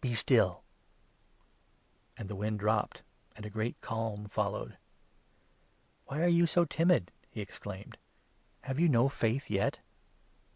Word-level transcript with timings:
Be 0.00 0.16
still!" 0.16 0.64
Then 2.16 2.26
the 2.26 2.34
wind 2.34 2.58
dropped, 2.58 3.02
and 3.36 3.46
a 3.46 3.50
great 3.50 3.80
calm 3.80 4.26
followed. 4.26 4.76
"Why 6.06 6.22
are 6.24 6.26
you 6.26 6.44
so 6.48 6.64
timid?" 6.64 7.12
he 7.30 7.40
exclaimed. 7.40 7.96
"Have 8.62 8.80
you 8.80 8.88
40 8.88 8.92
no 8.92 9.08
faith 9.08 9.48
yet 9.48 9.78